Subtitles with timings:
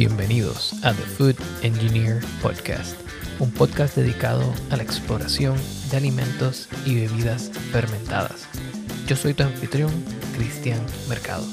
[0.00, 2.96] Bienvenidos a The Food Engineer Podcast,
[3.40, 5.56] un podcast dedicado a la exploración
[5.90, 8.46] de alimentos y bebidas fermentadas.
[9.08, 9.90] Yo soy tu anfitrión,
[10.36, 11.44] Cristian Mercado.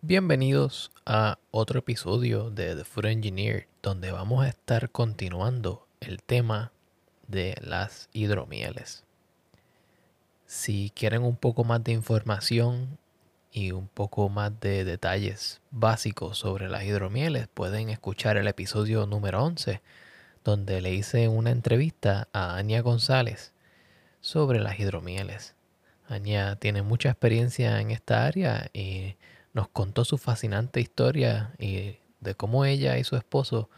[0.00, 6.70] Bienvenidos a otro episodio de The Food Engineer, donde vamos a estar continuando el tema
[7.26, 9.02] de las hidromieles.
[10.54, 12.98] Si quieren un poco más de información
[13.50, 19.42] y un poco más de detalles básicos sobre las hidromieles, pueden escuchar el episodio número
[19.42, 19.80] 11,
[20.44, 23.54] donde le hice una entrevista a Ania González
[24.20, 25.54] sobre las hidromieles.
[26.06, 29.16] Ania tiene mucha experiencia en esta área y
[29.54, 33.70] nos contó su fascinante historia y de cómo ella y su esposo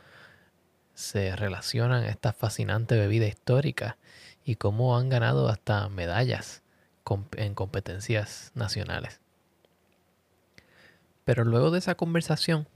[0.92, 3.96] se relacionan a esta fascinante bebida histórica
[4.44, 6.63] y cómo han ganado hasta medallas
[7.36, 9.20] en competencias nacionales.
[11.24, 12.68] Pero luego de esa conversación,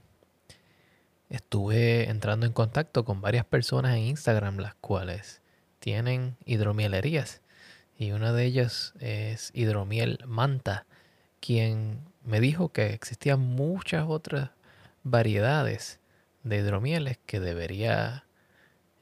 [1.28, 5.40] estuve entrando en contacto con varias personas en Instagram, las cuales
[5.80, 7.42] tienen hidromielerías.
[7.96, 10.86] Y una de ellas es Hidromiel Manta,
[11.40, 14.50] quien me dijo que existían muchas otras
[15.02, 16.00] variedades
[16.42, 18.24] de hidromieles que debería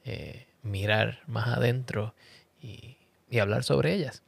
[0.04, 2.14] eh, mirar más adentro
[2.60, 2.96] y
[3.38, 4.22] hablar sobre ellas.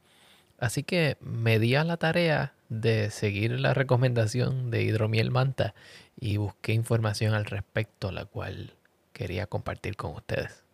[0.59, 5.75] Así que me di a la tarea de seguir la recomendación de Hidromiel Manta
[6.21, 8.75] y busqué información al respecto, la cual
[9.13, 10.65] quería compartir con ustedes.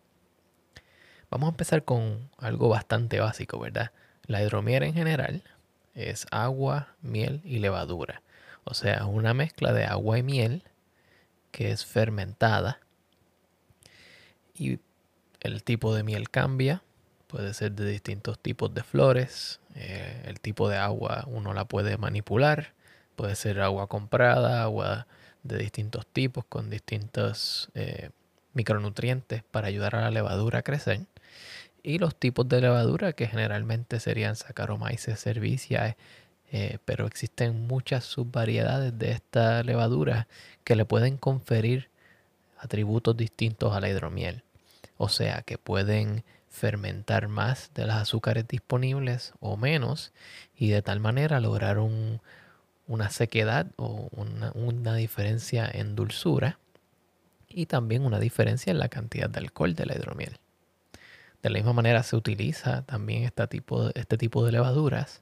[1.29, 3.91] Vamos a empezar con algo bastante básico, ¿verdad?
[4.25, 5.43] La hidromiel en general
[5.93, 8.21] es agua, miel y levadura.
[8.63, 10.63] O sea, una mezcla de agua y miel
[11.51, 12.79] que es fermentada.
[14.57, 14.79] Y
[15.41, 16.81] el tipo de miel cambia
[17.27, 19.59] puede ser de distintos tipos de flores.
[19.75, 22.73] Eh, el tipo de agua uno la puede manipular.
[23.15, 25.07] Puede ser agua comprada, agua
[25.43, 28.09] de distintos tipos con distintos eh,
[28.53, 31.01] micronutrientes para ayudar a la levadura a crecer.
[31.83, 35.97] Y los tipos de levadura que generalmente serían Saccharomyces cerevisiae,
[36.51, 40.27] eh, pero existen muchas subvariedades de esta levadura
[40.63, 41.89] que le pueden conferir
[42.57, 44.43] atributos distintos a la hidromiel.
[44.97, 46.23] O sea que pueden
[46.55, 50.13] fermentar más de las azúcares disponibles o menos
[50.55, 51.79] y de tal manera lograr
[52.87, 56.57] una sequedad o una, diferencia en dulzura
[57.49, 60.39] y también una diferencia en la cantidad de alcohol de la hidromiel.
[61.43, 65.21] De la misma manera se utiliza también este tipo, este tipo de levaduras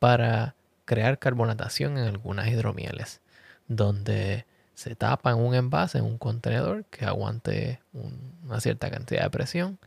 [0.00, 3.20] para crear carbonatación en algunas hidromieles,
[3.68, 9.30] donde se tapa en un envase, en un contenedor que aguante una cierta cantidad de
[9.30, 9.78] presión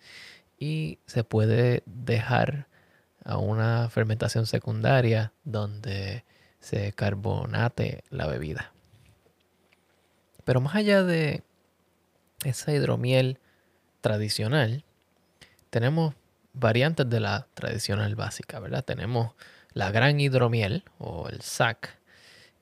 [0.59, 2.67] y se puede dejar
[3.23, 6.23] a una fermentación secundaria donde
[6.59, 8.71] se carbonate la bebida.
[10.43, 11.43] Pero más allá de
[12.43, 13.39] esa hidromiel
[14.01, 14.85] tradicional,
[15.69, 16.15] tenemos
[16.53, 18.83] variantes de la tradicional básica, ¿verdad?
[18.83, 19.33] Tenemos
[19.73, 21.99] la gran hidromiel o el SAC,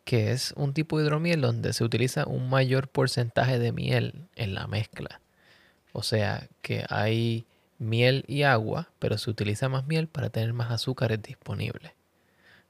[0.03, 4.53] que es un tipo de hidromiel donde se utiliza un mayor porcentaje de miel en
[4.53, 5.22] la mezcla.
[5.94, 7.45] O sea que hay
[7.77, 11.93] miel y agua, pero se utiliza más miel para tener más azúcares disponibles.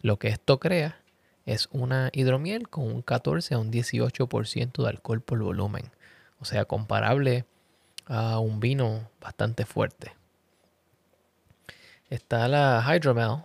[0.01, 0.99] Lo que esto crea
[1.45, 5.91] es una hidromiel con un 14 a un 18% de alcohol por volumen,
[6.39, 7.45] o sea, comparable
[8.07, 10.13] a un vino bastante fuerte.
[12.09, 13.43] Está la hydromel,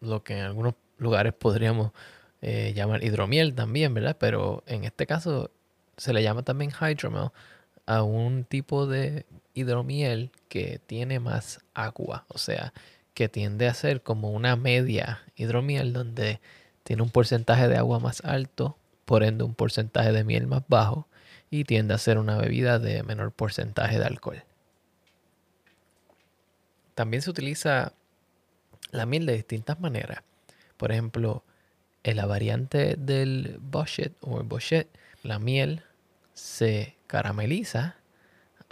[0.00, 1.92] lo que en algunos lugares podríamos
[2.42, 4.16] eh, llamar hidromiel también, ¿verdad?
[4.18, 5.50] Pero en este caso
[5.96, 7.30] se le llama también hydromel
[7.86, 12.72] a un tipo de hidromiel que tiene más agua, o sea,
[13.14, 16.40] que tiende a ser como una media hidromiel donde
[16.82, 21.06] tiene un porcentaje de agua más alto, por ende un porcentaje de miel más bajo
[21.50, 24.42] y tiende a ser una bebida de menor porcentaje de alcohol.
[26.94, 27.92] También se utiliza
[28.90, 30.22] la miel de distintas maneras.
[30.76, 31.44] Por ejemplo,
[32.02, 34.88] en la variante del Bochet o Bochet,
[35.22, 35.82] la miel
[36.34, 37.96] se carameliza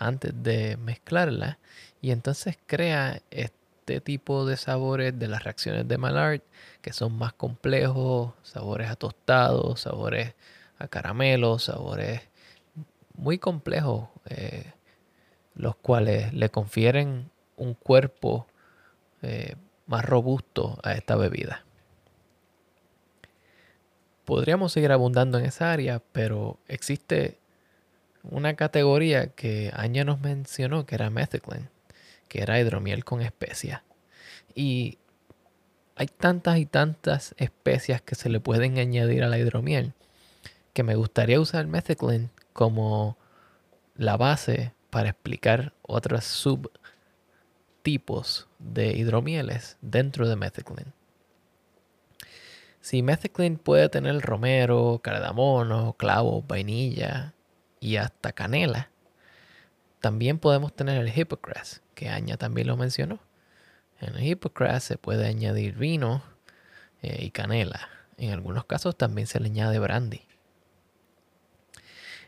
[0.07, 1.59] antes de mezclarla
[2.01, 6.43] y entonces crea este tipo de sabores de las reacciones de Maillard
[6.81, 10.35] que son más complejos, sabores a tostado, sabores
[10.79, 12.23] a caramelo, sabores
[13.15, 14.73] muy complejos, eh,
[15.55, 18.47] los cuales le confieren un cuerpo
[19.23, 19.55] eh,
[19.87, 21.65] más robusto a esta bebida.
[24.25, 27.39] Podríamos seguir abundando en esa área, pero existe
[28.23, 31.69] una categoría que Anya nos mencionó que era methicline,
[32.29, 33.83] que era hidromiel con especias.
[34.55, 34.99] Y
[35.97, 39.95] hay tantas y tantas especias que se le pueden añadir a la hidromiel
[40.73, 43.17] que me gustaría usar methicillin como
[43.97, 46.79] la base para explicar otros subtipos
[48.59, 50.93] de hidromieles dentro de methicillin.
[52.81, 57.35] Si methicillin puede tener romero, cardamomo, clavo, vainilla
[57.83, 58.91] y hasta canela,
[60.01, 63.21] también podemos tener el hippocras, que Aña también lo mencionó.
[64.01, 66.23] En el hippocras se puede añadir vino
[67.03, 67.89] eh, y canela.
[68.19, 70.23] En algunos casos también se le añade brandy.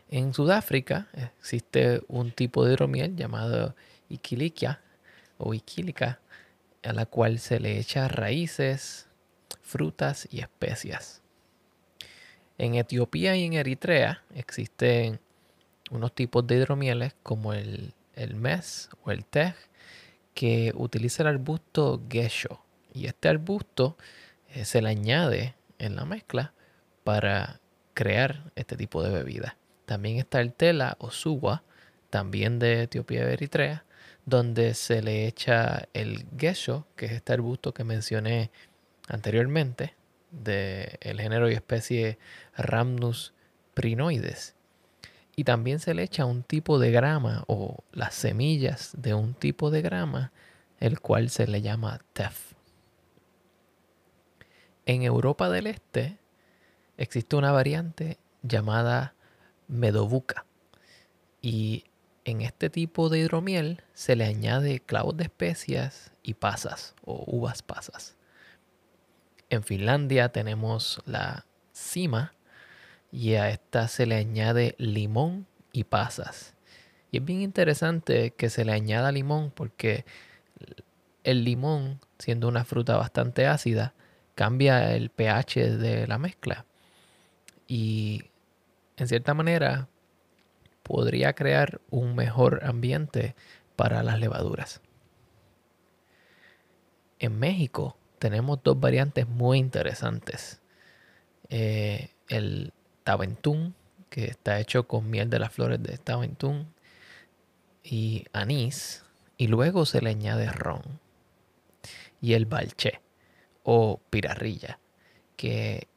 [0.09, 1.07] En Sudáfrica
[1.39, 3.75] existe un tipo de hidromiel llamado
[4.09, 4.81] Ikilikia
[5.37, 6.19] o Ikilika,
[6.83, 9.07] a la cual se le echa raíces,
[9.61, 11.21] frutas y especias.
[12.57, 15.19] En Etiopía y en Eritrea existen
[15.91, 19.53] unos tipos de hidromieles como el, el mes o el tej
[20.33, 22.61] que utiliza el arbusto gesho.
[22.93, 23.97] Y este arbusto
[24.49, 26.53] eh, se le añade en la mezcla
[27.03, 27.59] para
[27.93, 29.57] crear este tipo de bebida.
[29.85, 31.63] También está el tela o suwa,
[32.09, 33.85] también de Etiopía y Eritrea,
[34.25, 38.51] donde se le echa el gesho, que es este arbusto que mencioné
[39.07, 39.95] anteriormente,
[40.31, 42.17] del género y especie
[42.57, 43.33] Rhamnus
[43.73, 44.55] prinoides.
[45.35, 49.69] Y también se le echa un tipo de grama o las semillas de un tipo
[49.69, 50.31] de grama,
[50.79, 52.53] el cual se le llama tef.
[54.85, 56.17] En Europa del Este
[56.97, 59.15] existe una variante llamada
[59.67, 60.45] medobuca.
[61.41, 61.85] Y
[62.23, 67.61] en este tipo de hidromiel se le añade clavos de especias y pasas o uvas
[67.61, 68.15] pasas.
[69.49, 72.33] En Finlandia tenemos la cima,
[73.15, 76.53] y a esta se le añade limón y pasas.
[77.11, 80.03] Y es bien interesante que se le añada limón porque
[81.23, 83.93] el limón, siendo una fruta bastante ácida,
[84.35, 86.65] cambia el pH de la mezcla.
[87.69, 88.31] Y
[88.97, 89.87] en cierta manera
[90.83, 93.33] podría crear un mejor ambiente
[93.77, 94.81] para las levaduras.
[97.19, 100.61] En México tenemos dos variantes muy interesantes.
[101.47, 102.73] Eh, el
[103.05, 103.75] taventún,
[104.09, 106.73] que está hecho con miel de las flores de taventún
[107.83, 109.05] y anís,
[109.37, 110.81] y luego se le añade ron.
[112.19, 113.01] Y el balché
[113.63, 114.79] o pirarrilla,
[115.37, 115.87] que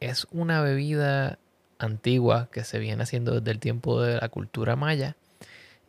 [0.00, 1.38] es una bebida
[1.78, 5.16] antigua que se viene haciendo desde el tiempo de la cultura maya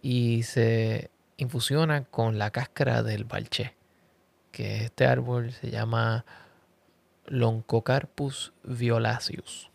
[0.02, 3.76] y se infusiona con la cáscara del balché,
[4.52, 6.26] que este árbol se llama
[7.26, 9.69] Loncocarpus violaceus.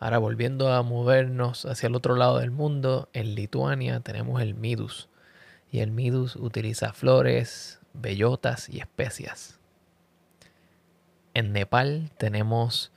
[0.00, 5.10] Ahora volviendo a movernos hacia el otro lado del mundo, en Lituania tenemos el Midus.
[5.70, 9.58] Y el Midus utiliza flores, bellotas y especias.
[11.34, 12.92] En Nepal tenemos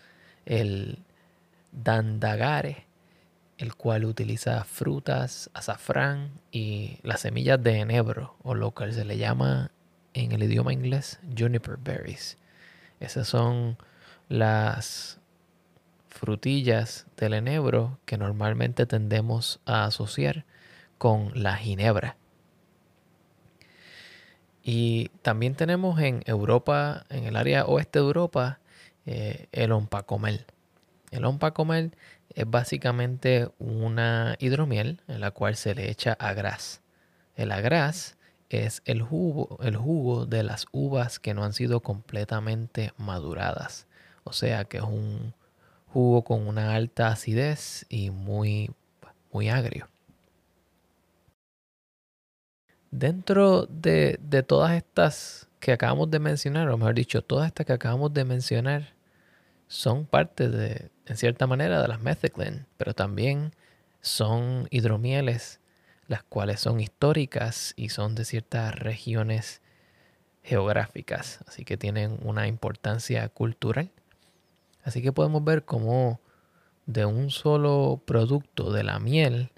[0.45, 1.00] el
[1.73, 2.85] Dandagare,
[3.57, 9.17] el cual utiliza frutas, azafrán y las semillas de enebro, o lo que se le
[9.17, 9.71] llama
[10.13, 12.38] en el idioma inglés juniper berries.
[13.01, 13.77] Esas son
[14.29, 15.19] las
[16.13, 20.45] frutillas del enebro que normalmente tendemos a asociar
[20.98, 22.15] con la ginebra.
[24.62, 28.59] Y también tenemos en Europa, en el área oeste de Europa,
[29.06, 30.45] eh, el ompacomel.
[31.11, 31.95] El ompacomel
[32.30, 36.81] es básicamente una hidromiel en la cual se le echa agraz.
[37.35, 38.16] El agraz
[38.49, 43.87] es el jugo, el jugo de las uvas que no han sido completamente maduradas.
[44.23, 45.33] O sea que es un,
[45.94, 48.71] jugo con una alta acidez y muy,
[49.31, 49.88] muy agrio.
[52.90, 58.14] Dentro de, todas estas que acabamos de mencionar, o mejor dicho, todas estas que acabamos
[58.14, 58.94] de mencionar,
[59.68, 63.54] son parte de, en cierta manera, de las methicillin, pero también
[64.02, 65.59] son hidromieles,
[66.07, 69.62] las cuales son históricas y son de ciertas regiones
[70.44, 73.90] geográficas, así que tienen una importancia cultural.
[74.83, 76.19] Así que podemos ver cómo
[76.85, 79.52] de un solo producto de la miel,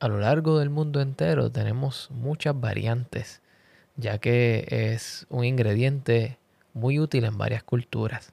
[0.00, 3.40] a lo largo del mundo entero tenemos muchas variantes,
[3.96, 6.38] ya que es un ingrediente
[6.72, 8.32] muy útil en varias culturas.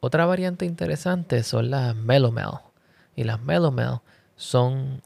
[0.00, 2.60] Otra variante interesante son las melomel.
[3.16, 4.00] Y las melomel
[4.36, 5.02] son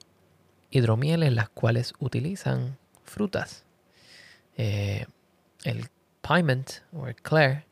[0.70, 3.64] hidromieles las cuales utilizan frutas.
[4.56, 5.06] Eh,
[5.64, 5.88] el
[6.22, 7.64] piment o el clair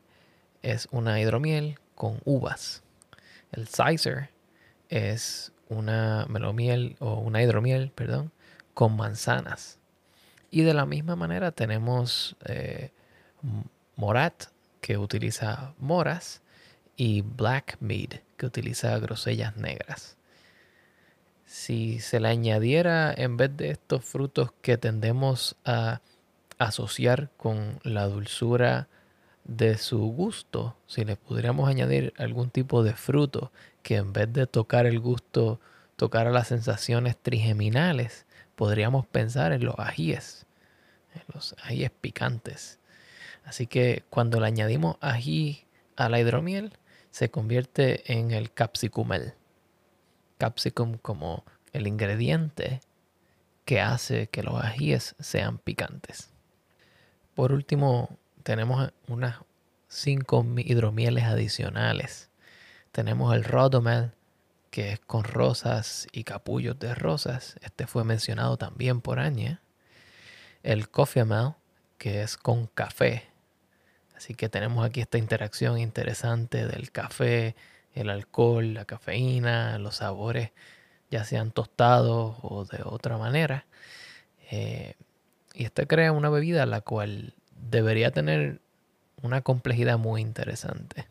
[0.63, 2.81] es una hidromiel con uvas.
[3.51, 4.29] El Sizer
[4.89, 8.31] es una melomiel o una hidromiel, perdón,
[8.73, 9.77] con manzanas.
[10.49, 12.91] Y de la misma manera tenemos eh,
[13.95, 14.45] Morat,
[14.81, 16.41] que utiliza moras,
[16.95, 20.17] y Black Mead, que utiliza grosellas negras.
[21.45, 26.01] Si se le añadiera en vez de estos frutos que tendemos a
[26.57, 28.87] asociar con la dulzura
[29.43, 34.47] de su gusto, si le pudiéramos añadir algún tipo de fruto que en vez de
[34.47, 35.59] tocar el gusto,
[35.95, 40.45] tocara las sensaciones trigeminales, podríamos pensar en los ajíes,
[41.13, 42.79] en los ajíes picantes.
[43.43, 46.77] Así que cuando le añadimos ají a la hidromiel,
[47.11, 49.33] se convierte en el capsicumel.
[50.37, 52.79] Capsicum como el ingrediente
[53.65, 56.31] que hace que los ajíes sean picantes.
[57.35, 59.37] Por último, tenemos unas
[59.87, 62.29] cinco hidromieles adicionales.
[62.91, 64.11] Tenemos el Rodomel,
[64.69, 67.55] que es con rosas y capullos de rosas.
[67.61, 69.61] Este fue mencionado también por Aña.
[70.61, 71.53] El Coffee Mel,
[71.97, 73.23] que es con café.
[74.15, 77.55] Así que tenemos aquí esta interacción interesante del café,
[77.93, 80.51] el alcohol, la cafeína, los sabores,
[81.11, 83.65] ya sean tostados o de otra manera.
[84.49, 84.95] Eh,
[85.53, 87.35] y esto crea una bebida la cual
[87.69, 88.61] debería tener
[89.21, 91.07] una complejidad muy interesante.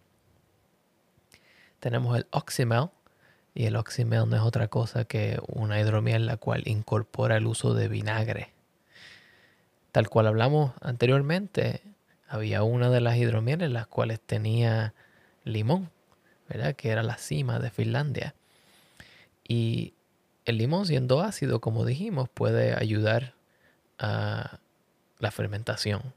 [1.80, 2.90] Tenemos el Oxymel,
[3.54, 7.74] y el Oxymel no es otra cosa que una hidromiel la cual incorpora el uso
[7.74, 8.52] de vinagre.
[9.90, 11.82] Tal cual hablamos anteriormente,
[12.28, 14.94] había una de las hidromieles las cuales tenía
[15.44, 15.90] limón,
[16.48, 16.74] ¿verdad?
[16.74, 18.34] Que era la cima de Finlandia.
[19.46, 19.92] Y
[20.46, 23.34] el limón siendo ácido, como dijimos, puede ayudar
[23.98, 24.60] a
[25.18, 26.14] la fermentación.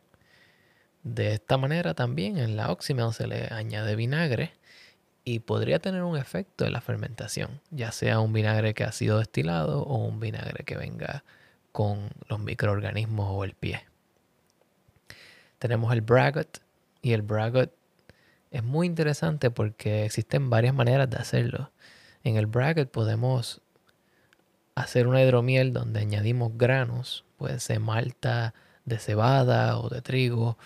[1.06, 4.54] De esta manera también en la oximel se le añade vinagre
[5.24, 9.20] y podría tener un efecto en la fermentación, ya sea un vinagre que ha sido
[9.20, 11.24] destilado o un vinagre que venga
[11.72, 13.86] con los microorganismos o el pie.
[15.60, 16.62] Tenemos el braggot
[17.04, 17.72] y el braggot
[18.50, 21.72] es muy interesante porque existen varias maneras de hacerlo.
[22.24, 23.62] En el braggot podemos
[24.74, 30.58] hacer una hidromiel donde añadimos granos, puede ser malta de cebada o de trigo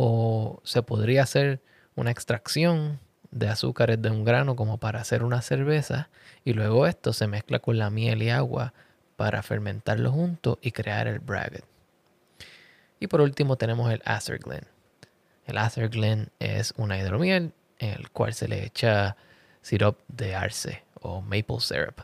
[0.00, 1.60] o se podría hacer
[1.96, 3.00] una extracción
[3.32, 6.08] de azúcares de un grano como para hacer una cerveza
[6.44, 8.74] y luego esto se mezcla con la miel y agua
[9.16, 11.64] para fermentarlo junto y crear el braggot.
[13.00, 14.00] Y por último tenemos el
[14.38, 14.68] Glen.
[15.46, 19.16] El Glen es una hidromiel en el cual se le echa
[19.62, 22.02] sirop de arce o maple syrup.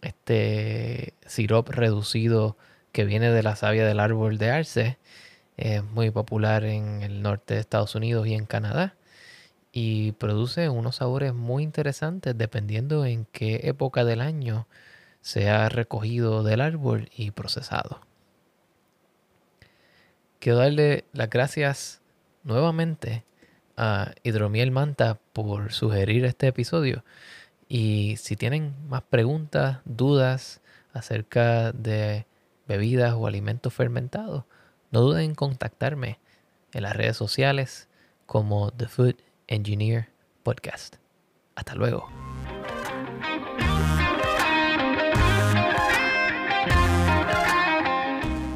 [0.00, 2.56] este sirop reducido
[2.90, 4.98] que viene de la savia del árbol de arce
[5.56, 8.94] es muy popular en el norte de Estados Unidos y en Canadá.
[9.72, 14.66] Y produce unos sabores muy interesantes dependiendo en qué época del año
[15.22, 18.00] se ha recogido del árbol y procesado.
[20.40, 22.02] Quiero darle las gracias
[22.42, 23.24] nuevamente
[23.76, 27.04] a Hidromiel Manta por sugerir este episodio.
[27.68, 30.60] Y si tienen más preguntas, dudas
[30.92, 32.26] acerca de
[32.66, 34.44] bebidas o alimentos fermentados,
[34.92, 36.20] no duden en contactarme
[36.72, 37.88] en las redes sociales
[38.26, 39.16] como The Food
[39.48, 40.08] Engineer
[40.42, 40.96] Podcast.
[41.56, 42.08] Hasta luego.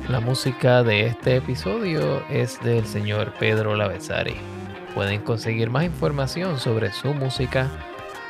[0.09, 4.37] La música de este episodio es del señor Pedro Lavezari.
[4.95, 7.69] Pueden conseguir más información sobre su música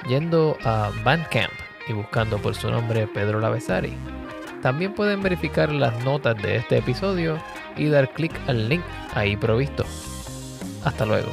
[0.09, 1.53] yendo a Bandcamp
[1.87, 3.97] y buscando por su nombre Pedro Lavezari.
[4.67, 7.39] También pueden verificar las notas de este episodio
[7.77, 8.83] y dar clic al link
[9.15, 9.85] ahí provisto.
[10.83, 11.31] Hasta luego.